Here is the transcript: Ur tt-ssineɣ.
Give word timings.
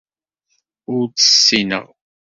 Ur 0.95 1.03
tt-ssineɣ. 1.07 1.85